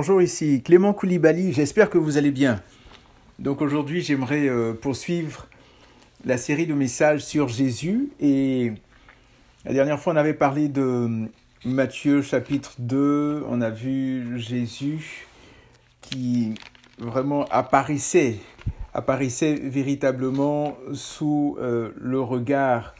[0.00, 2.62] Bonjour, ici Clément Koulibaly, j'espère que vous allez bien.
[3.38, 5.46] Donc aujourd'hui j'aimerais euh, poursuivre
[6.24, 8.72] la série de messages sur Jésus et
[9.66, 11.28] la dernière fois on avait parlé de
[11.66, 15.26] Matthieu chapitre 2, on a vu Jésus
[16.00, 16.54] qui
[16.96, 18.36] vraiment apparaissait,
[18.94, 22.94] apparaissait véritablement sous euh, le regard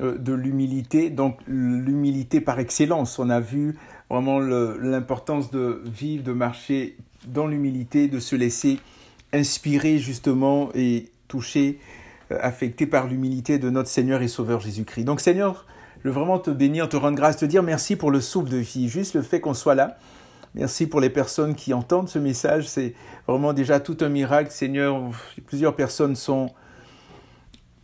[0.00, 3.18] euh, de l'humilité, donc l'humilité par excellence.
[3.18, 3.76] On a vu
[4.12, 8.78] vraiment l'importance de vivre, de marcher dans l'humilité, de se laisser
[9.32, 11.78] inspirer justement et toucher,
[12.30, 15.04] euh, affecté par l'humilité de notre Seigneur et Sauveur Jésus-Christ.
[15.04, 15.64] Donc Seigneur,
[16.04, 18.58] je veux vraiment te bénir, te rendre grâce, te dire merci pour le souffle de
[18.58, 19.96] vie, juste le fait qu'on soit là.
[20.54, 22.92] Merci pour les personnes qui entendent ce message, c'est
[23.26, 24.50] vraiment déjà tout un miracle.
[24.50, 25.00] Seigneur,
[25.46, 26.50] plusieurs personnes sont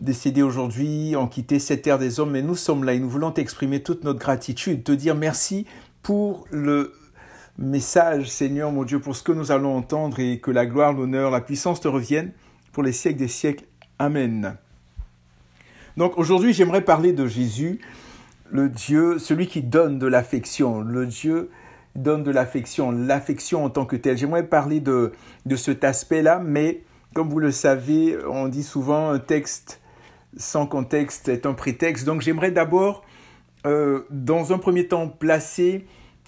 [0.00, 3.30] décédées aujourd'hui, ont quitté cette terre des hommes, mais nous sommes là et nous voulons
[3.30, 5.66] t'exprimer toute notre gratitude, te dire merci
[6.02, 6.92] pour le
[7.58, 11.30] message, Seigneur mon Dieu, pour ce que nous allons entendre et que la gloire, l'honneur,
[11.30, 12.32] la puissance te reviennent
[12.72, 13.64] pour les siècles des siècles.
[13.98, 14.56] Amen.
[15.96, 17.80] Donc aujourd'hui, j'aimerais parler de Jésus,
[18.50, 21.50] le Dieu, celui qui donne de l'affection, le Dieu
[21.96, 24.16] donne de l'affection, l'affection en tant que telle.
[24.16, 25.12] J'aimerais parler de,
[25.46, 26.82] de cet aspect-là, mais
[27.14, 29.80] comme vous le savez, on dit souvent un texte
[30.36, 32.04] sans contexte est un prétexte.
[32.04, 33.02] Donc j'aimerais d'abord
[33.68, 35.84] euh, dans un premier temps, placer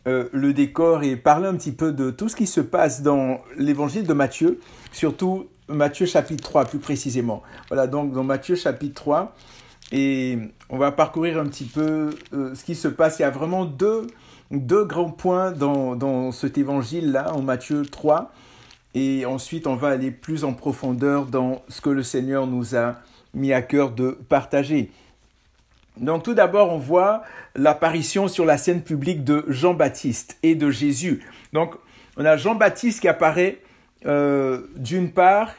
[0.07, 3.41] euh, le décor et parler un petit peu de tout ce qui se passe dans
[3.57, 4.61] l'évangile de Matthieu,
[4.93, 7.43] surtout Matthieu chapitre 3 plus précisément.
[7.69, 9.35] Voilà, donc dans Matthieu chapitre 3,
[9.93, 10.39] et
[10.69, 13.19] on va parcourir un petit peu euh, ce qui se passe.
[13.19, 14.07] Il y a vraiment deux,
[14.51, 18.33] deux grands points dans, dans cet évangile-là, en Matthieu 3,
[18.95, 22.97] et ensuite on va aller plus en profondeur dans ce que le Seigneur nous a
[23.33, 24.91] mis à cœur de partager.
[26.01, 27.23] Donc tout d'abord, on voit
[27.55, 31.21] l'apparition sur la scène publique de Jean-Baptiste et de Jésus.
[31.53, 31.75] Donc
[32.17, 33.59] on a Jean-Baptiste qui apparaît
[34.07, 35.55] euh, d'une part,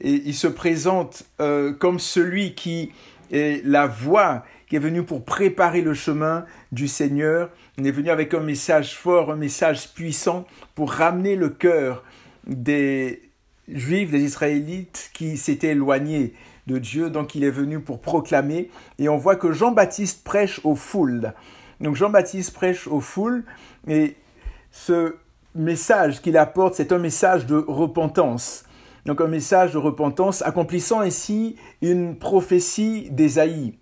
[0.00, 2.90] et il se présente euh, comme celui qui
[3.30, 7.50] est la voix qui est venu pour préparer le chemin du Seigneur.
[7.76, 12.02] Il est venu avec un message fort, un message puissant pour ramener le cœur
[12.46, 13.20] des
[13.68, 16.32] Juifs, des Israélites qui s'étaient éloignés
[16.66, 18.70] de Dieu, donc il est venu pour proclamer.
[18.98, 21.32] Et on voit que Jean-Baptiste prêche aux foules.
[21.80, 23.44] Donc Jean-Baptiste prêche aux foules
[23.88, 24.16] et
[24.70, 25.16] ce
[25.54, 28.64] message qu'il apporte, c'est un message de repentance.
[29.04, 33.74] Donc un message de repentance accomplissant ainsi une prophétie d'Ésaïe.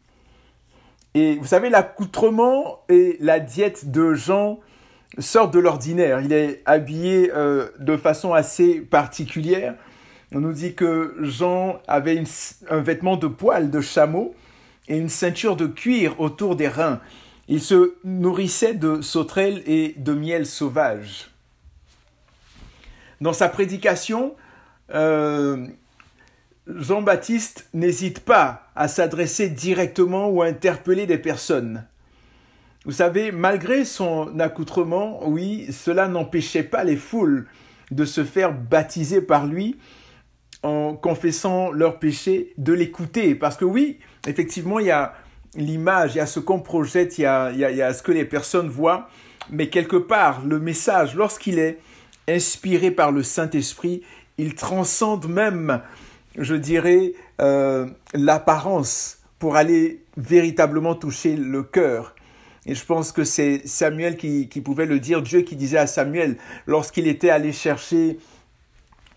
[1.14, 4.60] Et vous savez, l'accoutrement et la diète de Jean
[5.18, 6.20] sortent de l'ordinaire.
[6.20, 9.74] Il est habillé euh, de façon assez particulière.
[10.32, 12.22] On nous dit que Jean avait
[12.68, 14.34] un vêtement de poil de chameau
[14.86, 17.00] et une ceinture de cuir autour des reins.
[17.48, 21.30] Il se nourrissait de sauterelles et de miel sauvage.
[23.20, 24.36] Dans sa prédication,
[24.94, 25.66] euh,
[26.68, 31.84] Jean-Baptiste n'hésite pas à s'adresser directement ou à interpeller des personnes.
[32.84, 37.48] Vous savez, malgré son accoutrement, oui, cela n'empêchait pas les foules
[37.90, 39.76] de se faire baptiser par lui
[40.62, 43.34] en confessant leurs péchés, de l'écouter.
[43.34, 45.14] Parce que oui, effectivement, il y a
[45.54, 48.12] l'image, il y a ce qu'on projette, il y a, il y a ce que
[48.12, 49.08] les personnes voient,
[49.50, 51.78] mais quelque part, le message, lorsqu'il est
[52.28, 54.02] inspiré par le Saint-Esprit,
[54.38, 55.82] il transcende même,
[56.36, 62.14] je dirais, euh, l'apparence pour aller véritablement toucher le cœur.
[62.66, 65.86] Et je pense que c'est Samuel qui, qui, pouvait le dire, Dieu qui disait à
[65.86, 68.18] Samuel, lorsqu'il était allé chercher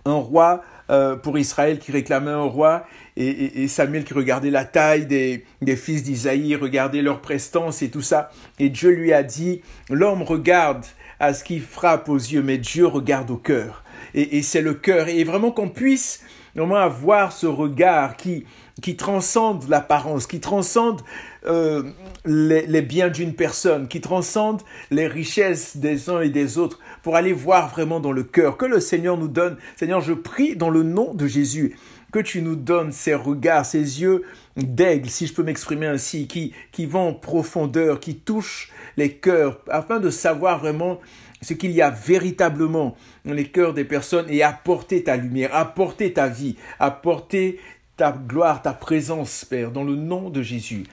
[0.06, 2.86] un roi euh, pour Israël qui réclamait un roi,
[3.16, 8.02] et, Samuel qui regardait la taille des, des fils d'Isaïe, regardait leur prestance et tout
[8.02, 8.32] ça.
[8.60, 10.84] Et Dieu lui a dit, l'homme regarde
[11.20, 13.84] à ce qui frappe aux yeux, mais Dieu regarde au cœur.
[14.16, 15.08] Et, c'est le cœur.
[15.08, 16.22] Et vraiment qu'on puisse
[16.56, 18.46] vraiment avoir ce regard qui,
[18.82, 21.02] qui transcende l'apparence, qui transcende
[21.46, 21.84] euh,
[22.26, 24.62] les, les, biens d'une personne, qui transcende
[24.92, 28.58] les richesses des uns et des autres, pour aller voir vraiment dans le cœur.
[28.58, 29.58] Que le Seigneur nous donne.
[29.76, 31.76] Seigneur, je prie dans le nom de Jésus
[32.14, 34.24] que tu nous donnes ces regards, ces yeux
[34.56, 39.60] d'aigle, si je peux m'exprimer ainsi, qui, qui vont en profondeur, qui touchent les cœurs,
[39.70, 41.00] afin de savoir vraiment
[41.42, 42.96] ce qu'il y a véritablement
[43.26, 47.60] dans les cœurs des personnes et apporter ta lumière, apporter ta vie, apporter
[47.98, 50.84] ta gloire, ta présence, Père, dans le nom de Jésus.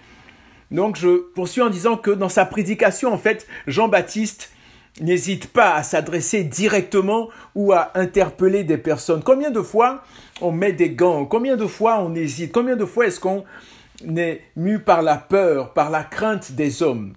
[0.71, 4.51] Donc je poursuis en disant que dans sa prédication, en fait, Jean-Baptiste
[5.01, 9.23] n'hésite pas à s'adresser directement ou à interpeller des personnes.
[9.23, 10.03] Combien de fois
[10.41, 11.25] on met des gants?
[11.25, 12.53] Combien de fois on hésite?
[12.53, 13.45] Combien de fois est-ce qu'on
[14.17, 17.15] est mu par la peur, par la crainte des hommes?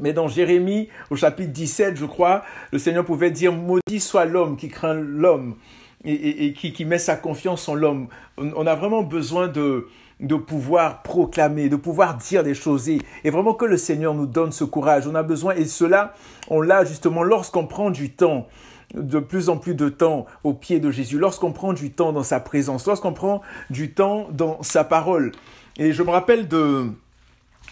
[0.00, 2.42] Mais dans Jérémie, au chapitre 17, je crois,
[2.72, 5.56] le Seigneur pouvait dire, maudit soit l'homme qui craint l'homme
[6.04, 8.08] et, qui, met sa confiance en l'homme.
[8.38, 9.86] On, a vraiment besoin de,
[10.20, 14.26] de pouvoir proclamer, de pouvoir dire des choses et, et, vraiment que le Seigneur nous
[14.26, 15.06] donne ce courage.
[15.06, 16.14] On a besoin et cela,
[16.48, 18.48] on l'a justement lorsqu'on prend du temps
[18.94, 22.22] de plus en plus de temps au pied de Jésus, lorsqu'on prend du temps dans
[22.22, 25.32] sa présence, lorsqu'on prend du temps dans sa parole.
[25.78, 26.90] Et je me rappelle de,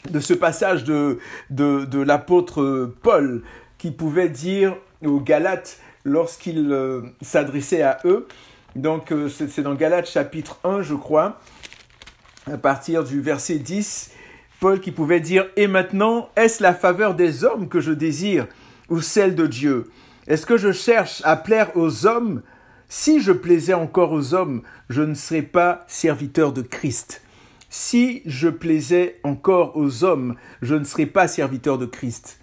[0.08, 1.19] de ce passage de,
[1.50, 3.43] de, l'apôtre Paul
[3.79, 8.26] qui pouvait dire aux Galates lorsqu'il euh, s'adressait à eux,
[8.76, 11.41] donc euh, c'est dans Galates chapitre 1 je crois,
[12.50, 14.12] à partir du verset 10,
[14.61, 18.47] Paul qui pouvait dire Et maintenant, est-ce la faveur des hommes que je désire
[18.88, 19.91] ou celle de Dieu?
[20.26, 22.43] Est-ce que je cherche à plaire aux hommes?
[22.88, 27.23] Si je plaisais encore aux hommes, je ne serais pas serviteur de Christ.
[27.72, 32.40] Si je plaisais encore aux hommes, je ne serais pas serviteur de Christ.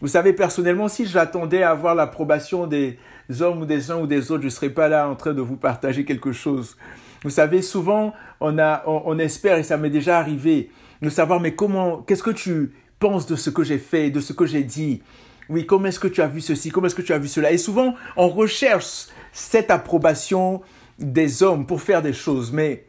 [0.00, 2.96] Vous savez, personnellement, si j'attendais à avoir l'approbation des
[3.40, 5.42] hommes ou des uns ou des autres, je ne serais pas là en train de
[5.42, 6.78] vous partager quelque chose.
[7.22, 10.70] Vous savez, souvent, on, a, on, espère, et ça m'est déjà arrivé,
[11.02, 14.32] de savoir, mais comment, qu'est-ce que tu penses de ce que j'ai fait, de ce
[14.32, 15.02] que j'ai dit?
[15.50, 16.70] Oui, comment est-ce que tu as vu ceci?
[16.70, 17.52] Comment est-ce que tu as vu cela?
[17.52, 20.62] Et souvent, on recherche cette approbation
[20.98, 22.86] des hommes pour faire des choses, mais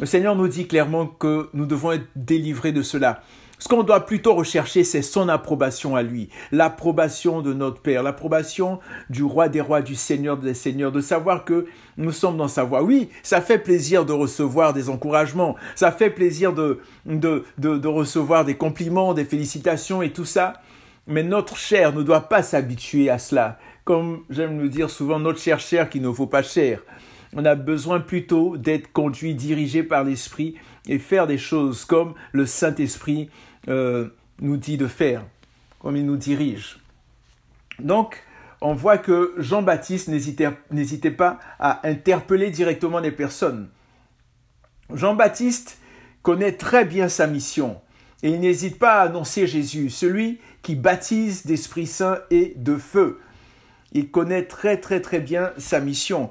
[0.00, 3.22] le Seigneur nous dit clairement que nous devons être délivrés de cela.
[3.60, 8.80] Ce qu'on doit plutôt rechercher, c'est son approbation à lui, l'approbation de notre Père, l'approbation
[9.08, 12.64] du roi des rois, du Seigneur des seigneurs, de savoir que nous sommes dans sa
[12.64, 12.82] voie.
[12.82, 18.44] Oui, ça fait plaisir de recevoir des encouragements, ça fait plaisir de, de, de, recevoir
[18.44, 20.54] des compliments, des félicitations et tout ça,
[21.06, 23.58] mais notre chair ne doit pas s'habituer à cela.
[23.84, 26.80] Comme j'aime le dire souvent, notre chair chair qui ne vaut pas cher
[27.34, 30.54] on a besoin plutôt d'être conduit, dirigé par l'Esprit
[30.88, 33.30] et faire des choses comme le Saint-Esprit
[33.68, 34.08] euh,
[34.40, 35.24] nous dit de faire,
[35.80, 36.78] comme il nous dirige.
[37.78, 38.22] Donc,
[38.60, 43.68] on voit que Jean-Baptiste n'hésitait pas à interpeller directement les personnes.
[44.92, 45.78] Jean-Baptiste
[46.22, 47.80] connaît très bien sa mission
[48.22, 53.20] et il n'hésite pas à annoncer Jésus, celui qui baptise d'Esprit Saint et de feu.
[53.92, 56.30] Il connaît très très très bien sa mission.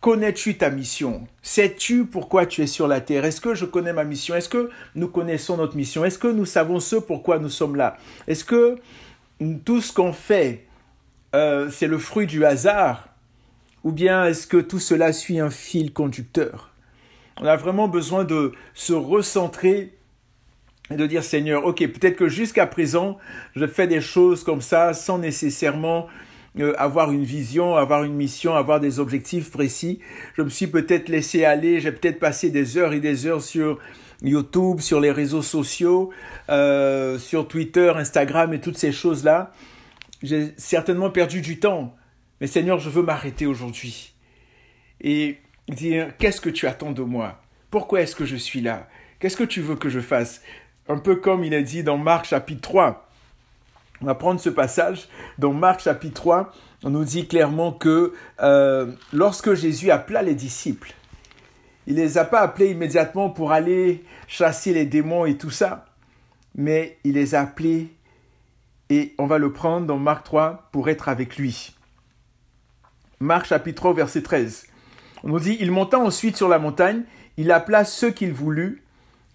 [0.00, 1.26] Connais-tu ta mission?
[1.42, 3.26] Sais-tu pourquoi tu es sur la terre?
[3.26, 4.34] Est-ce que je connais ma mission?
[4.34, 6.06] Est-ce que nous connaissons notre mission?
[6.06, 7.98] Est-ce que nous savons ce pourquoi nous sommes là?
[8.26, 8.78] Est-ce que
[9.66, 10.66] tout ce qu'on fait,
[11.34, 13.08] euh, c'est le fruit du hasard?
[13.84, 16.70] Ou bien est-ce que tout cela suit un fil conducteur?
[17.38, 19.98] On a vraiment besoin de se recentrer
[20.90, 23.18] et de dire Seigneur, ok, peut-être que jusqu'à présent,
[23.54, 26.08] je fais des choses comme ça sans nécessairement
[26.58, 30.00] euh, avoir une vision, avoir une mission, avoir des objectifs précis.
[30.36, 33.78] Je me suis peut-être laissé aller, j'ai peut-être passé des heures et des heures sur
[34.22, 36.10] YouTube, sur les réseaux sociaux,
[36.48, 39.52] euh, sur Twitter, Instagram et toutes ces choses-là.
[40.22, 41.94] J'ai certainement perdu du temps.
[42.40, 44.14] Mais Seigneur, je veux m'arrêter aujourd'hui
[45.00, 45.38] et
[45.68, 47.40] dire qu'est-ce que tu attends de moi?
[47.70, 48.88] Pourquoi est-ce que je suis là?
[49.20, 50.42] Qu'est-ce que tu veux que je fasse?
[50.88, 53.09] Un peu comme il est dit dans Marc chapitre 3.
[54.02, 55.08] On va prendre ce passage
[55.38, 56.52] dans Marc chapitre 3.
[56.84, 60.94] On nous dit clairement que euh, lorsque Jésus appela les disciples,
[61.86, 65.84] il ne les a pas appelés immédiatement pour aller chasser les démons et tout ça,
[66.54, 67.88] mais il les a appelés
[68.88, 71.76] et on va le prendre dans Marc 3 pour être avec lui.
[73.20, 74.66] Marc chapitre 3 verset 13.
[75.24, 77.02] On nous dit, il monta ensuite sur la montagne,
[77.36, 78.82] il appela ceux qu'il voulut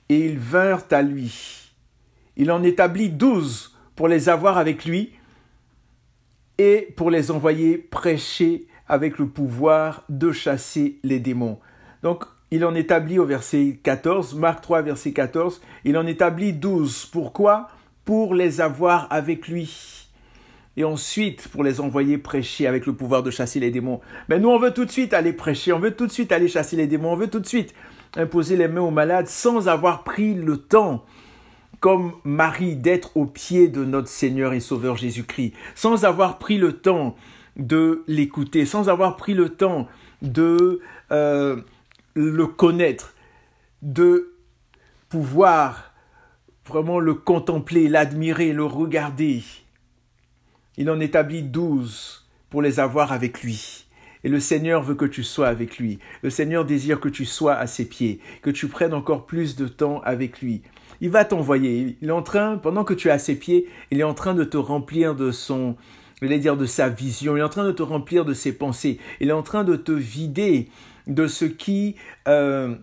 [0.10, 1.72] et ils vinrent à lui.
[2.36, 5.14] Il en établit douze pour les avoir avec lui
[6.58, 11.60] et pour les envoyer prêcher avec le pouvoir de chasser les démons.
[12.04, 17.08] Donc, il en établit au verset 14, Marc 3, verset 14, il en établit 12.
[17.08, 17.68] Pourquoi?
[18.06, 20.08] Pour les avoir avec lui.
[20.78, 24.02] Et ensuite, pour les envoyer prêcher avec le pouvoir de chasser les démons.
[24.30, 26.48] Mais nous, on veut tout de suite aller prêcher, on veut tout de suite aller
[26.48, 27.74] chasser les démons, on veut tout de suite
[28.16, 31.04] imposer les mains aux malades sans avoir pris le temps
[31.86, 36.80] comme Marie d'être au pied de notre Seigneur et Sauveur Jésus-Christ, sans avoir pris le
[36.80, 37.15] temps
[37.58, 39.88] de l'écouter, sans avoir pris le temps
[40.24, 41.58] de euh,
[42.15, 43.13] le connaître,
[43.84, 44.34] de
[45.10, 45.94] pouvoir
[46.65, 49.44] vraiment le contempler, l'admirer, le regarder.
[50.77, 53.86] Il en établit douze pour les avoir avec lui.
[54.24, 56.00] Et le Seigneur veut que tu sois avec lui.
[56.24, 59.68] Le Seigneur désire que tu sois à ses pieds, que tu prennes encore plus de
[59.68, 60.63] temps avec lui
[61.02, 61.98] il va t'envoyer.
[62.02, 64.34] Il est en train, pendant que tu es à ses pieds, il est en train
[64.34, 65.75] de te remplir de son,
[66.22, 69.30] dire de sa vision, il est en train de te remplir de ses pensées, il
[69.30, 70.70] est en train de te vider
[71.08, 71.96] de ce qui
[72.28, 72.75] euh,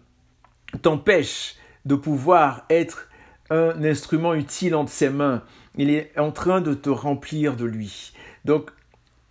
[0.83, 3.09] t'empêche de pouvoir être
[3.51, 5.43] un instrument utile entre ses mains
[5.77, 8.13] il est en train de te remplir de lui.
[8.45, 8.71] Donc,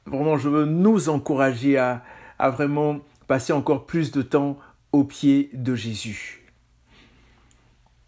[0.05, 2.03] vraiment, je veux nous encourager à,
[2.39, 4.57] vraiment passer encore plus de temps
[4.91, 6.40] au pied de Jésus.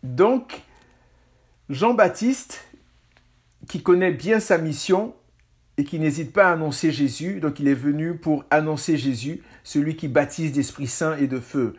[0.03, 0.61] Donc,
[1.69, 2.65] Jean-Baptiste,
[3.69, 5.15] qui connaît bien sa mission
[5.77, 9.95] et qui n'hésite pas à annoncer Jésus, donc il est venu pour annoncer Jésus, celui
[9.95, 11.75] qui baptise d'Esprit Saint et de feu.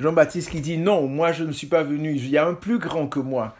[0.00, 2.78] Jean-Baptiste qui dit non, moi je ne suis pas venu, il y a un plus
[2.78, 3.54] grand que moi.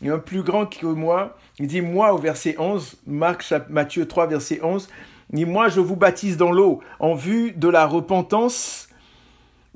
[0.00, 1.36] Il y a un plus grand que moi.
[1.58, 4.88] Il dit moi au verset 11, Marc, Matthieu 3, verset 11,
[5.32, 8.88] il dit moi je vous baptise dans l'eau en vue de la repentance,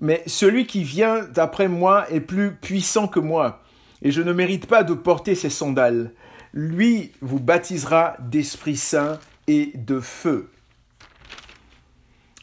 [0.00, 3.60] mais celui qui vient d'après moi est plus puissant que moi
[4.02, 6.12] et je ne mérite pas de porter ses sandales.
[6.52, 10.50] Lui vous baptisera d'Esprit Saint et de feu.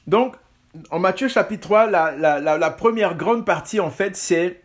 [0.07, 0.35] Donc,
[0.91, 4.61] en Matthieu chapitre 3, la, première grande partie, en fait, c'est,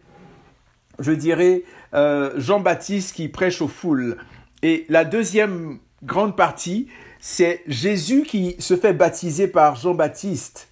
[0.98, 1.62] je dirais,
[1.94, 4.16] euh, Jean-Baptiste qui prêche aux foules.
[4.62, 6.88] Et la deuxième grande partie,
[7.20, 10.68] c'est Jésus qui se fait baptiser par Jean-Baptiste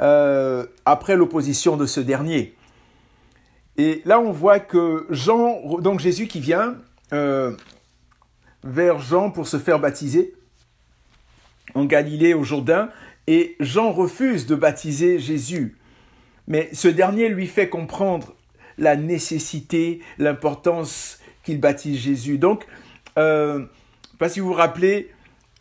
[0.00, 2.54] euh, après l'opposition de ce dernier.
[3.76, 6.76] Et là, on voit que Jean, donc Jésus qui vient
[7.12, 7.56] euh,
[8.64, 10.34] vers Jean pour se faire baptiser
[11.74, 12.90] en Galilée au Jourdain,
[13.26, 15.78] et Jean refuse de baptiser Jésus.
[16.48, 18.34] Mais ce dernier lui fait comprendre
[18.78, 22.38] la nécessité, l'importance qu'il baptise Jésus.
[22.38, 22.66] Donc,
[23.16, 23.64] euh,
[24.18, 25.10] pas si vous vous rappelez,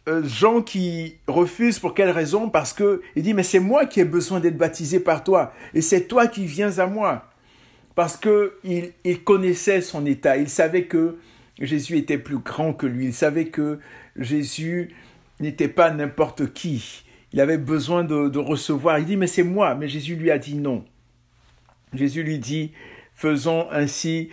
[0.09, 2.49] euh, Jean qui refuse pour quelle raison?
[2.49, 5.81] Parce que il dit mais c'est moi qui ai besoin d'être baptisé par toi et
[5.81, 7.30] c'est toi qui viens à moi
[7.95, 11.17] parce qu'il il connaissait son état, il savait que
[11.59, 13.79] Jésus était plus grand que lui, il savait que
[14.15, 14.89] Jésus
[15.39, 19.87] n'était pas n'importe qui, il avait besoin de, recevoir, il dit mais c'est moi, mais
[19.87, 20.85] Jésus lui a dit non.
[21.93, 22.71] Jésus lui dit,
[23.13, 24.29] faisons ainsi,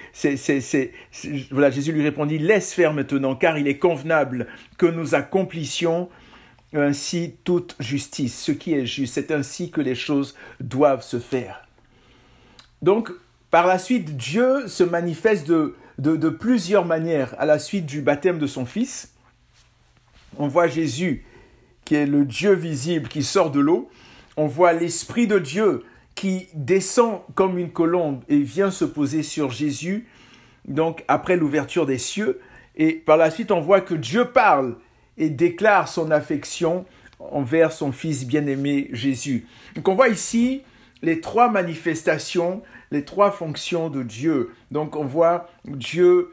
[1.51, 4.47] voilà, Jésus lui répondit, laisse faire maintenant, car il est convenable
[4.77, 6.09] que nous accomplissions
[6.73, 11.67] ainsi toute justice, ce qui est juste, c'est ainsi que les choses doivent se faire.
[12.83, 13.11] Donc,
[13.51, 18.39] par la suite, Dieu se manifeste de, de, plusieurs manières à la suite du baptême
[18.39, 19.15] de son Fils.
[20.39, 21.25] On voit Jésus,
[21.85, 23.91] qui est le Dieu visible, qui sort de l'eau.
[24.37, 29.51] On voit l'Esprit de Dieu qui descend comme une colombe et vient se poser sur
[29.51, 30.09] Jésus,
[30.67, 32.41] donc après l'ouverture des cieux.
[32.77, 34.77] Et par la suite, on voit que Dieu parle
[35.17, 36.85] et déclare son affection
[37.19, 39.47] envers son Fils bien-aimé Jésus.
[39.75, 40.63] Donc on voit ici
[41.03, 44.51] les trois manifestations les trois fonctions de Dieu.
[44.71, 46.31] Donc on voit Dieu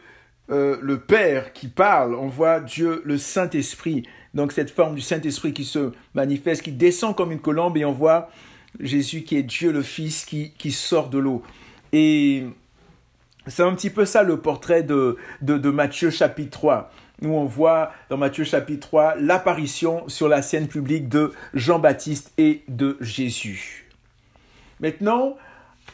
[0.52, 4.04] euh, le Père qui parle, on voit Dieu le Saint-Esprit,
[4.36, 7.92] donc cette forme du Saint-Esprit qui se manifeste, qui descend comme une colombe, et on
[7.92, 8.30] voit
[8.80, 11.42] Jésus qui est Dieu le Fils qui, qui sort de l'eau.
[11.94, 12.46] Et
[13.48, 17.92] c'est un petit peu ça le portrait de, de, Matthieu chapitre 3 où on voit
[18.10, 23.86] dans Matthieu chapitre 3 l'apparition sur la scène publique de Jean-Baptiste et de Jésus.
[24.82, 25.38] Maintenant,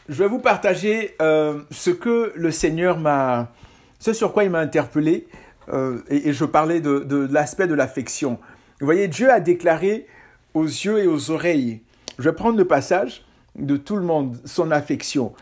[0.08, 3.52] je vais vous partager euh, ce que le Seigneur m'a,
[3.98, 5.26] ce sur quoi il m'a interpellé,
[5.72, 8.38] euh, et, je parlais de, l'aspect de l'affection.
[8.80, 10.06] Vous voyez, Dieu a déclaré
[10.54, 11.80] aux yeux et aux oreilles.
[12.18, 13.24] Je vais prendre le passage
[13.56, 15.32] de tout le monde, son affection.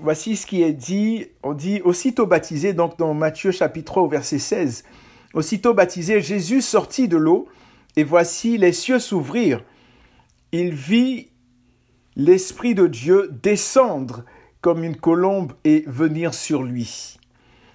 [0.00, 4.08] Voici ce qui est dit, on dit aussitôt baptisé, donc dans Matthieu chapitre 3 au
[4.08, 4.84] verset 16,
[5.32, 7.48] aussitôt baptisé, Jésus sortit de l'eau,
[7.96, 9.64] et voici les cieux s'ouvrirent.
[10.52, 11.28] Il vit
[12.18, 14.24] l'Esprit de Dieu descendre
[14.60, 17.16] comme une colombe et venir sur lui.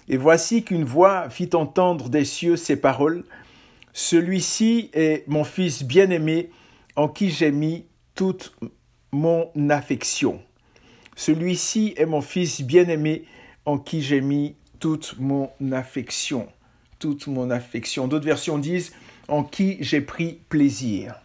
[0.06, 3.24] Et voici qu'une voix fit entendre des cieux ces paroles.
[3.94, 6.50] Celui-ci est mon Fils bien-aimé
[6.94, 8.54] en qui j'ai mis toute
[9.12, 10.42] mon affection.
[11.16, 13.24] Celui-ci est mon Fils bien-aimé
[13.64, 16.48] en qui j'ai mis toute mon affection.
[16.98, 18.08] Toute mon affection.
[18.08, 18.92] D'autres versions disent
[19.28, 21.23] en qui j'ai pris plaisir.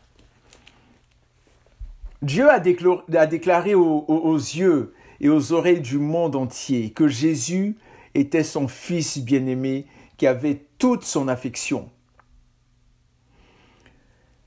[2.21, 7.77] Dieu a, déclaré, aux, yeux et aux oreilles du monde entier que Jésus
[8.13, 9.85] était son Fils bien-aimé
[10.17, 11.89] qui avait toute son affection.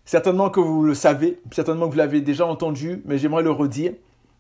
[0.05, 3.95] Certainement que vous le savez, certainement que vous l'avez déjà entendu, mais j'aimerais le redire.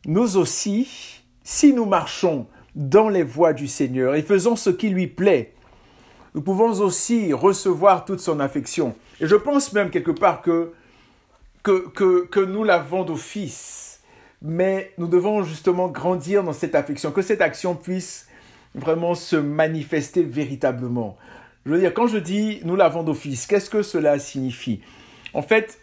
[0.04, 5.06] Nous aussi, si nous marchons dans les voies du Seigneur et faisons ce qui lui
[5.06, 5.54] plaît,
[6.34, 8.94] nous pouvons aussi recevoir toute son affection.
[9.20, 10.72] Et je pense même quelque part que
[11.62, 14.00] que, que, nous l'avons d'office,
[14.40, 18.28] mais nous devons justement grandir dans cette affection, que cette action puisse
[18.74, 21.16] vraiment se manifester véritablement.
[21.64, 24.80] Je veux dire, quand je dis nous l'avons d'office, qu'est-ce que cela signifie?
[25.34, 25.78] En fait,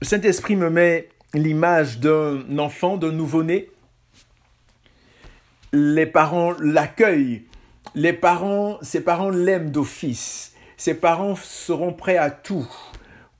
[0.00, 3.70] le Saint-Esprit me met l'image d'un enfant, d'un nouveau-né.
[5.72, 7.44] Les parents l'accueillent
[7.96, 10.52] les parents, ses parents l'aiment d'office.
[10.76, 12.68] Ses parents seront prêts à tout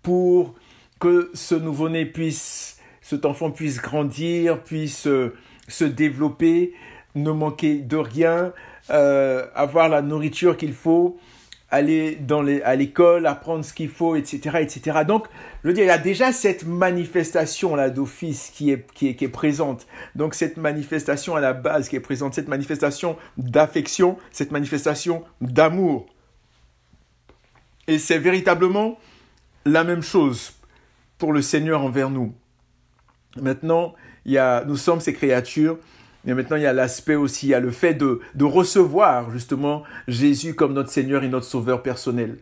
[0.03, 0.55] pour
[0.99, 5.35] que ce nouveau-né puisse, cet enfant puisse grandir, puisse euh,
[5.69, 6.73] se développer,
[7.15, 8.53] ne manquer de rien,
[8.91, 11.19] euh, avoir la nourriture qu'il faut,
[11.71, 15.01] aller dans les, à l'école, apprendre ce qu'il faut, etc., etc.
[15.07, 15.27] Donc,
[15.63, 19.15] je veux dire, il y a déjà cette manifestation là d'office qui est, qui, est,
[19.17, 19.87] qui est présente.
[20.15, 26.07] Donc, cette manifestation à la base qui est présente, cette manifestation d'affection, cette manifestation d'amour.
[27.89, 28.99] Et c'est véritablement
[29.65, 30.56] la même chose
[31.19, 32.35] pour le Seigneur envers nous.
[33.41, 33.95] Maintenant,
[34.25, 35.79] il y a, nous sommes ces créatures
[36.27, 39.85] mais maintenant, il y a l'aspect aussi, il y a le fait de, recevoir justement
[40.09, 42.39] Jésus comme notre Seigneur et notre Sauveur personnel.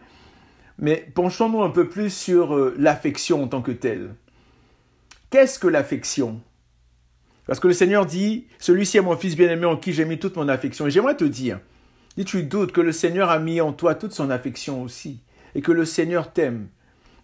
[0.78, 4.14] Mais penchons-nous un peu plus sur euh, l'affection en tant que telle.
[5.30, 6.40] Qu'est-ce que l'affection?
[7.46, 10.36] Parce que le Seigneur dit, celui-ci est mon fils bien-aimé en qui j'ai mis toute
[10.36, 10.86] mon affection.
[10.86, 11.60] Et j'aimerais te dire,
[12.16, 15.20] si tu doutes que le Seigneur a mis en toi toute son affection aussi,
[15.54, 16.68] et que le Seigneur t'aime,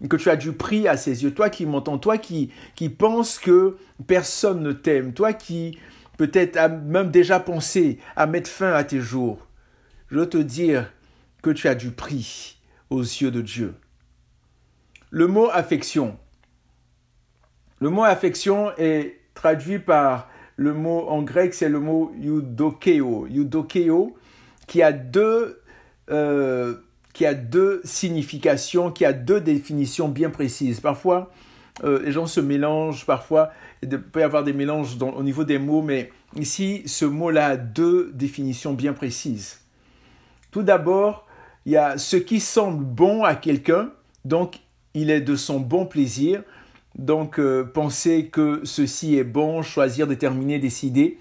[0.09, 2.51] que tu as du prix à ses yeux, toi qui m'entends, toi qui,
[2.99, 3.77] penses que
[4.07, 5.79] personne ne t'aime, toi qui
[6.17, 9.47] peut-être même déjà pensé à mettre fin à tes jours,
[10.09, 10.91] je veux te dire
[11.43, 12.59] que tu as du prix
[12.91, 13.75] aux yeux de Dieu.
[15.11, 16.19] Le mot affection.
[17.81, 23.27] Le mot affection est traduit par le mot en grec, c'est le mot eudokeo.
[23.27, 24.15] Eudokeo,
[24.67, 25.63] qui a deux,
[26.11, 26.75] euh,
[27.21, 30.81] qui a deux significations, qui a deux définitions bien précises.
[30.81, 31.31] Parfois,
[31.85, 33.51] euh, les gens se mélangent, parfois
[33.83, 37.57] il peut y avoir des mélanges au niveau des mots, mais ici, ce mot-là a
[37.59, 39.61] deux définitions bien précises.
[40.51, 41.27] Tout d'abord,
[41.67, 43.91] il y a ce qui semble bon à quelqu'un,
[44.25, 44.61] donc
[44.95, 46.43] il est de son bon plaisir.
[46.99, 51.19] Donc euh, penser que ceci est bon, choisir, déterminer, décider,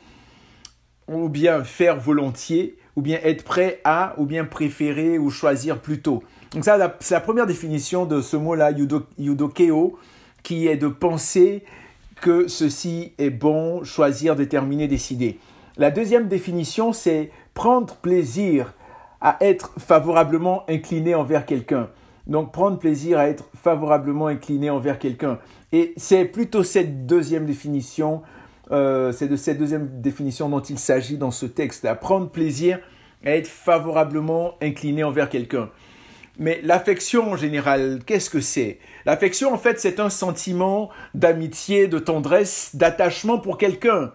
[1.09, 6.21] ou bien faire volontiers, ou bien être prêt à, ou bien préférer ou choisir plutôt.
[6.51, 8.71] Donc ça, c'est la première définition de ce mot-là,
[9.17, 9.97] yudokeo,
[10.43, 11.63] qui est de penser
[12.19, 15.39] que ceci est bon, choisir, déterminer, décider.
[15.77, 18.73] La deuxième définition, c'est prendre plaisir
[19.21, 21.87] à être favorablement incliné envers quelqu'un.
[22.27, 25.39] Donc prendre plaisir à être favorablement incliné envers quelqu'un.
[25.71, 28.23] Et c'est plutôt cette deuxième définition,
[28.71, 32.79] euh, c'est de cette deuxième définition dont il s'agit dans ce texte, à prendre plaisir
[33.25, 35.69] à être favorablement incliné envers quelqu'un.
[36.37, 38.79] Mais l'affection en général, qu'est-ce que c'est?
[39.05, 44.13] L'affection, en fait, c'est un sentiment d'amitié, de tendresse, d'attachement pour quelqu'un.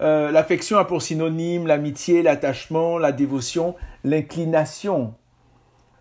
[0.00, 5.14] Euh, l'affection a pour synonyme l'amitié, l'attachement, la dévotion, l'inclination,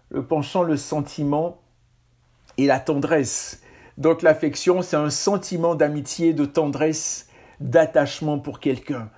[0.09, 1.61] le penchant, le sentiment
[2.57, 3.61] et la tendresse.
[3.97, 7.27] Donc l'affection, c'est un sentiment d'amitié, de tendresse,
[7.59, 9.09] d'attachement pour quelqu'un.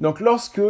[0.00, 0.60] Donc lorsque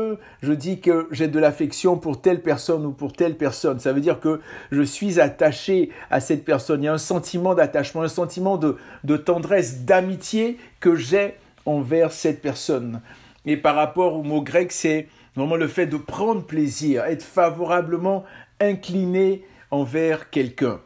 [0.43, 4.03] je dis que j'ai de l'affection pour telle personne ou pour telle personne, ça veut
[4.03, 6.83] dire que je suis attaché à cette personne.
[6.83, 12.43] Il y a un sentiment d'attachement, un sentiment de, tendresse, d'amitié que j'ai envers cette
[12.43, 13.01] personne.
[13.47, 18.25] Et par rapport au mot grec, c'est vraiment le fait de prendre plaisir, être favorablement
[18.61, 20.81] incliné envers quelqu'un.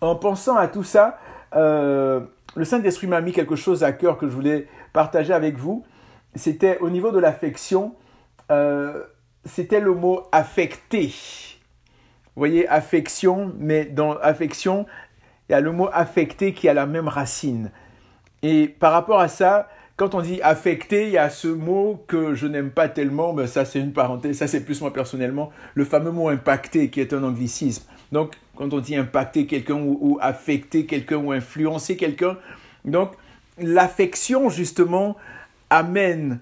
[0.00, 1.18] En pensant à tout ça,
[1.54, 2.20] euh,
[2.54, 5.84] le Saint-Esprit m'a mis quelque chose à cœur que je voulais partager avec vous
[6.34, 7.94] c'était au niveau de l'affection,
[8.50, 9.02] euh,
[9.44, 11.12] c'était le mot affecté.
[12.34, 14.86] Vous voyez, affection, mais dans affection,
[15.48, 17.70] il y a le mot affecté qui a la même racine.
[18.42, 22.34] Et par rapport à ça, quand on dit affecté, il y a ce mot que
[22.34, 25.84] je n'aime pas tellement, mais ça c'est une parenthèse, ça c'est plus moi personnellement, le
[25.84, 27.84] fameux mot impacté qui est un anglicisme.
[28.12, 32.36] Donc quand on dit impacter quelqu'un ou, affecter quelqu'un ou influencer quelqu'un,
[32.84, 33.12] donc
[33.56, 35.16] l'affection justement,
[35.70, 36.40] amène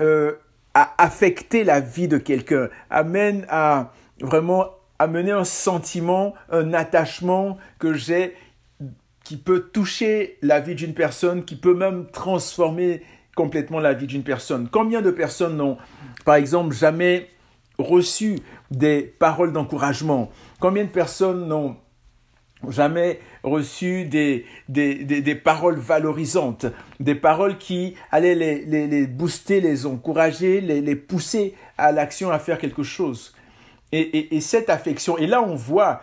[0.00, 0.32] euh,
[0.74, 7.94] à affecter la vie de quelqu'un, amène à vraiment amener un sentiment, un attachement que
[7.94, 8.34] j'ai
[9.22, 13.02] qui peut toucher la vie d'une personne, qui peut même transformer
[13.36, 14.68] complètement la vie d'une personne.
[14.68, 15.78] Combien de personnes n'ont,
[16.24, 17.28] par exemple, jamais
[17.78, 18.40] reçu
[18.72, 20.30] des paroles d'encouragement?
[20.62, 21.74] Combien de personnes n'ont
[22.68, 26.66] jamais reçu des, des, paroles valorisantes,
[27.00, 32.38] des paroles qui allaient les, les, booster, les encourager, les, les pousser à l'action, à
[32.38, 33.34] faire quelque chose?
[33.90, 36.00] Et, et, cette affection, et là on voit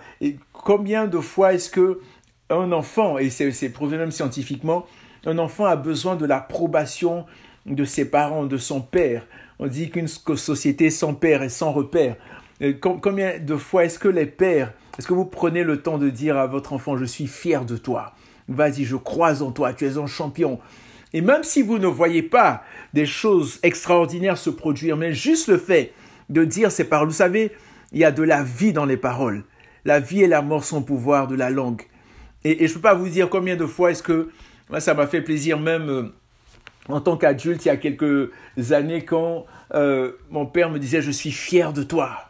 [0.52, 2.02] combien de fois est-ce que
[2.50, 4.86] un enfant, et c'est prouvé même scientifiquement,
[5.26, 7.26] un enfant a besoin de l'approbation
[7.66, 9.26] de ses parents, de son père.
[9.58, 12.18] On dit qu'une société sans père est sans repère.
[12.82, 16.38] Combien de fois est-ce que les pères est-ce que vous prenez le temps de dire
[16.38, 18.12] à votre enfant, je suis fier de toi
[18.50, 20.60] Vas-y, je crois en toi, tu es un champion.
[21.14, 25.58] Et même si vous ne voyez pas des choses extraordinaires se produire, mais juste le
[25.58, 25.94] fait
[26.28, 27.08] de dire ces paroles.
[27.08, 27.54] Vous savez,
[27.94, 29.46] il y a de la vie dans les paroles.
[29.86, 31.84] La vie et la mort sont pouvoir de la langue.
[32.44, 34.30] Et, je ne peux pas vous dire combien de fois est-ce que
[34.70, 36.14] moi, ça m'a fait plaisir même euh,
[36.90, 38.32] en tant qu'adulte il y a quelques
[38.72, 42.29] années quand euh, mon père me disait je suis fier de toi.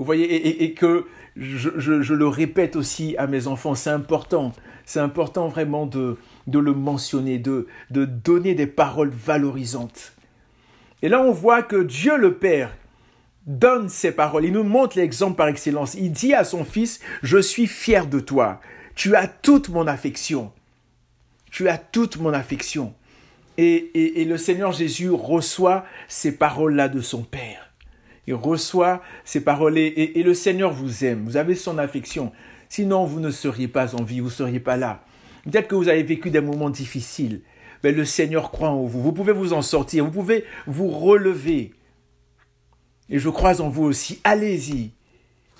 [0.00, 1.04] Vous voyez, et, que
[1.36, 4.54] je, le répète aussi à mes enfants, c'est important.
[4.86, 6.16] C'est important vraiment de,
[6.50, 10.14] le mentionner, de, de donner des paroles valorisantes.
[11.02, 12.74] Et là, on voit que Dieu le Père
[13.46, 14.46] donne ses paroles.
[14.46, 15.92] Il nous montre l'exemple par excellence.
[15.92, 18.62] Il dit à son fils, je suis fier de toi.
[18.94, 20.50] Tu as toute mon affection.
[21.50, 22.94] Tu as toute mon affection.
[23.58, 27.69] Et, le Seigneur Jésus reçoit ces paroles-là de son Père.
[28.32, 31.24] Reçoit ces paroles et, et, le Seigneur vous aime.
[31.24, 32.32] Vous avez son affection.
[32.68, 35.02] Sinon, vous ne seriez pas en vie, vous ne seriez pas là.
[35.44, 37.40] Peut-être que vous avez vécu des moments difficiles.
[37.82, 39.02] Mais le Seigneur croit en vous.
[39.02, 40.04] Vous pouvez vous en sortir.
[40.04, 41.72] Vous pouvez vous relever.
[43.08, 44.20] Et je crois en vous aussi.
[44.24, 44.92] Allez-y.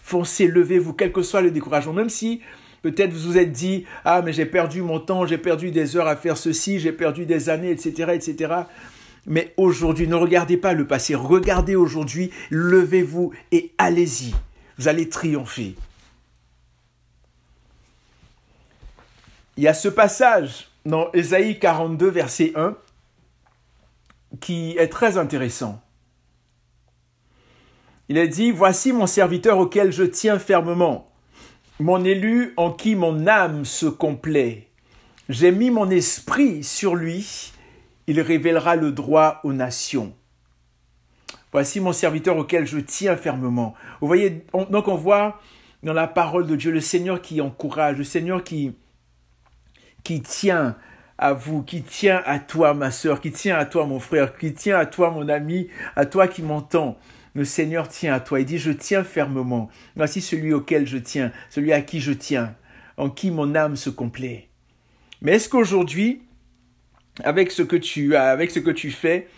[0.02, 1.92] Foncez, levez-vous, quel que soit le découragement.
[1.92, 2.40] Même si
[2.82, 6.08] peut-être vous vous êtes dit, ah, mais j'ai perdu mon temps, j'ai perdu des heures
[6.08, 8.54] à faire ceci, j'ai perdu des années, etc., etc.
[9.26, 11.14] Mais aujourd'hui, ne regardez pas le passé.
[11.14, 14.34] Regardez aujourd'hui, levez-vous et allez-y.
[14.78, 15.76] Vous allez triompher.
[19.56, 22.76] Il y a ce passage dans Ésaïe 42, verset 1,
[24.40, 25.82] qui est très intéressant.
[28.08, 31.12] Il est dit, Voici mon serviteur auquel je tiens fermement,
[31.78, 34.68] mon élu en qui mon âme se complaît.
[35.28, 37.52] J'ai mis mon esprit sur lui,
[38.06, 40.14] il révélera le droit aux nations.
[41.52, 43.74] Voici mon serviteur auquel je tiens fermement.
[44.00, 45.40] Vous voyez, donc on voit
[45.82, 48.72] dans la parole de Dieu le Seigneur qui encourage, le Seigneur qui,
[50.04, 50.76] qui tient
[51.18, 54.54] à vous, qui tient à toi, ma sœur, qui tient à toi, mon frère, qui
[54.54, 56.96] tient à toi, mon ami, à toi qui m'entends.
[57.34, 58.40] Le Seigneur tient à toi.
[58.40, 59.68] Il dit, je tiens fermement.
[59.96, 62.54] Voici celui auquel je tiens, celui à qui je tiens,
[62.96, 64.48] en qui mon âme se complaît.
[65.20, 66.22] Mais est-ce qu'aujourd'hui,
[67.24, 69.28] avec ce que tu as, avec ce que tu fais,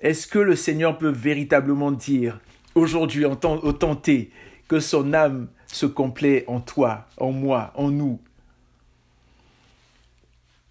[0.00, 2.40] est-ce que le Seigneur peut véritablement dire,
[2.74, 4.30] aujourd'hui, en tenté,
[4.68, 8.20] que son âme se complaît en toi, en moi, en nous?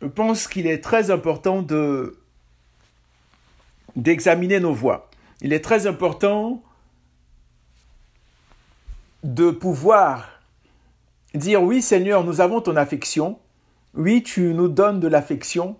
[0.01, 2.17] Je pense qu'il est très important de
[3.95, 5.09] d'examiner nos voies.
[5.41, 6.61] Il est très important
[9.23, 10.41] de pouvoir
[11.33, 13.39] dire oui Seigneur, nous avons ton affection,
[13.93, 15.77] oui tu nous donnes de l'affection,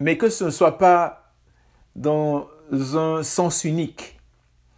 [0.00, 1.32] mais que ce ne soit pas
[1.96, 4.20] dans un sens unique,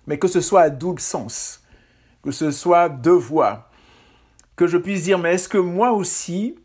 [0.07, 1.63] mais que ce soit à double sens,
[2.23, 3.69] que ce soit deux voies,
[4.57, 6.57] que je puisse dire mais est-ce que moi aussi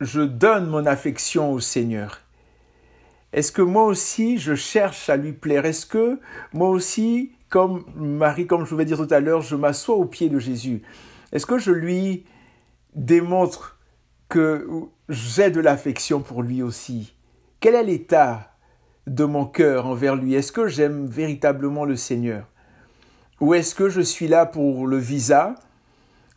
[0.00, 2.20] je donne mon affection au Seigneur?
[3.32, 5.66] Est-ce que moi aussi je cherche à lui plaire?
[5.66, 6.18] Est-ce que
[6.52, 10.06] moi aussi, comme Marie, comme je vous vais dire tout à l'heure, je m'assois au
[10.06, 10.82] pied de Jésus?
[11.32, 12.24] Est-ce que je lui
[12.94, 13.77] démontre
[14.28, 14.66] que
[15.08, 17.14] j'ai de l'affection pour lui aussi.
[17.60, 18.54] Quel est l'état
[19.06, 20.34] de mon cœur envers lui?
[20.34, 22.46] Est-ce que j'aime véritablement le Seigneur?
[23.40, 25.54] Ou est-ce que je suis là pour le visa?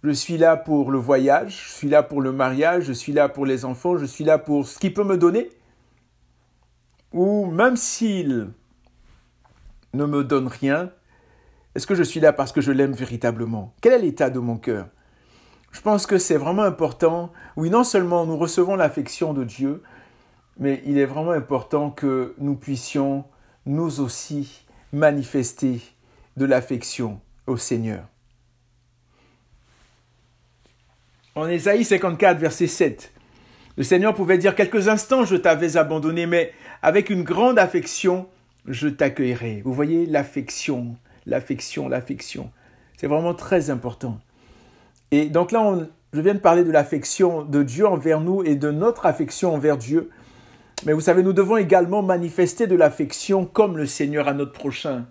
[0.04, 3.30] Je suis là pour le voyage, je suis là pour le mariage, je suis là
[3.30, 5.50] pour les enfants, je suis là pour ce qu'il peut me donner?
[7.14, 8.50] Ou même s'il
[9.94, 10.92] ne me donne rien,
[11.76, 13.76] est-ce que je suis là parce que je l'aime véritablement?
[13.82, 14.88] Quel est l'état de mon cœur?
[15.72, 17.32] Je pense que c'est vraiment important.
[17.56, 19.82] Oui, non seulement nous recevons l'affection de Dieu,
[20.60, 23.26] mais il est vraiment important que nous puissions
[23.66, 25.82] nous aussi manifester
[26.38, 28.06] de l'affection au Seigneur.
[31.36, 33.14] En Ésaïe 54, verset 7,
[33.78, 38.28] le Seigneur pouvait dire quelques instants je t'avais abandonné, mais avec une grande affection,
[38.68, 39.62] je t'accueillerai.
[39.64, 42.52] Vous voyez l'affection, l'affection, l'affection.
[42.98, 44.20] C'est vraiment très important.
[45.12, 45.78] Et donc là,
[46.14, 49.78] je viens de parler de l'affection de Dieu envers nous et de notre affection envers
[49.78, 50.10] Dieu.
[50.86, 55.06] Mais vous savez, nous devons également manifester de l'affection comme le Seigneur à notre prochain.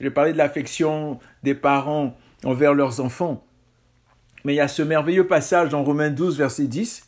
[0.00, 3.44] J'ai parlé de l'affection des parents envers leurs enfants.
[4.44, 7.06] Mais il y a ce merveilleux passage dans Romains 12, verset 10,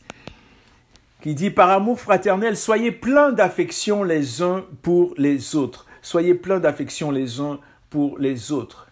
[1.22, 5.87] qui dit Par amour fraternel, soyez pleins d'affection les uns pour les autres.
[6.02, 8.89] Soyez pleins d'affection les uns pour les autres.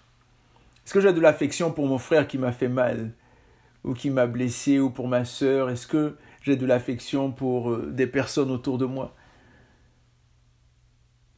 [0.89, 3.13] Est-ce que j'ai de l'affection pour mon frère qui m'a fait mal
[3.85, 5.69] ou qui m'a blessé ou pour ma sœur?
[5.69, 9.15] Est-ce que j'ai de l'affection pour euh, des personnes autour de moi?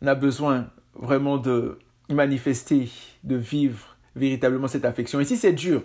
[0.02, 2.92] On a besoin vraiment de manifester,
[3.24, 5.18] de vivre véritablement cette affection.
[5.18, 5.82] Et si c'est dur,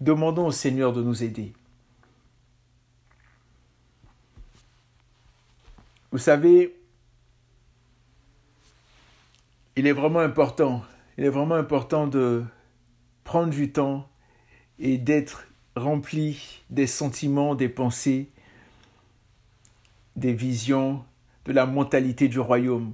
[0.00, 1.52] Demandons au Seigneur de nous aider.
[6.10, 6.74] Vous savez,
[9.76, 10.82] il il est vraiment important,
[11.18, 12.42] il est vraiment important de
[13.24, 14.08] prendre du temps
[14.78, 18.30] et d'être rempli des sentiments, des pensées,
[20.16, 21.04] des visions,
[21.44, 22.92] de la mentalité du royaume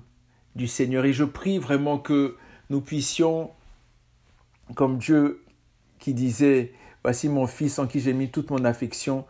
[0.57, 1.05] du Seigneur.
[1.05, 2.37] Et je prie vraiment que
[2.71, 3.51] nous puissions,
[4.75, 5.45] comme Dieu
[5.99, 6.73] qui disait,
[7.05, 9.25] Voici mon Fils en qui j'ai mis toute mon affection,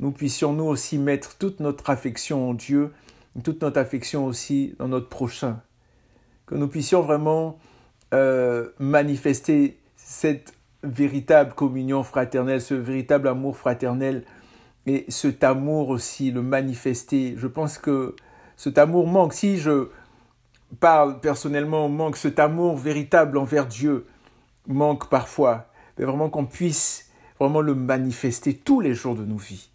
[0.00, 2.92] nous puissions nous aussi mettre toute notre affection en Dieu,
[3.44, 5.62] toute notre affection aussi dans notre prochain.
[6.46, 7.58] Que nous puissions vraiment
[8.12, 9.78] euh, manifester
[10.12, 14.24] cette véritable communion fraternelle, ce véritable amour fraternel
[14.84, 17.34] et cet amour aussi, le manifester.
[17.38, 18.14] Je pense que
[18.56, 19.32] cet amour manque.
[19.32, 19.88] Si je
[20.80, 24.06] parle personnellement, manque cet amour véritable envers Dieu,
[24.66, 25.68] manque parfois.
[25.96, 29.70] Mais vraiment qu'on puisse vraiment le manifester tous les jours de nos vies.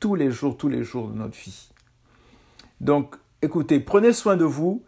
[0.00, 1.70] Tous les jours, tous les jours de notre vie.
[2.80, 4.82] Donc, écoutez, prenez soin de vous.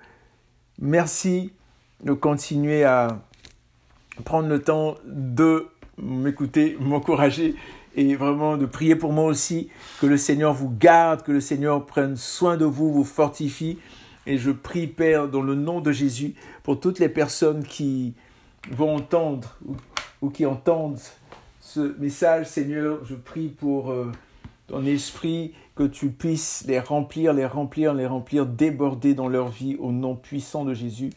[0.79, 1.53] Merci
[2.03, 3.21] de continuer à
[4.25, 5.67] prendre le temps de
[5.99, 7.55] m'écouter, m'encourager
[7.97, 9.69] et vraiment de prier pour moi aussi,
[10.01, 13.79] que le Seigneur vous garde, que le Seigneur prenne soin de vous, vous fortifie.
[14.27, 18.15] Et je prie, Père, dans le nom de Jésus, pour toutes les personnes qui
[18.71, 19.57] vont entendre
[20.23, 20.99] ou, qui entendent
[21.61, 24.11] ce message, Seigneur, je prie pour euh,
[24.67, 29.77] ton esprit, que tu puisses les remplir, les remplir, les remplir, déborder dans leur vie
[29.79, 31.11] au nom puissant de Jésus.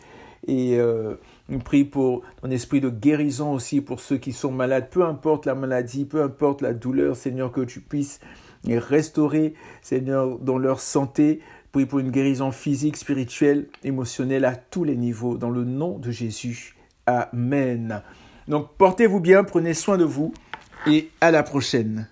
[0.48, 1.16] Et euh,
[1.50, 5.46] on prie pour ton esprit de guérison aussi pour ceux qui sont malades, peu importe
[5.46, 8.20] la maladie, peu importe la douleur, Seigneur, que tu puisses
[8.64, 11.40] les restaurer, Seigneur, dans leur santé.
[11.72, 16.12] Prie pour une guérison physique, spirituelle, émotionnelle à tous les niveaux, dans le nom de
[16.12, 16.76] Jésus.
[17.06, 18.02] Amen.
[18.48, 20.34] Donc portez-vous bien, prenez soin de vous
[20.86, 22.08] et à la prochaine.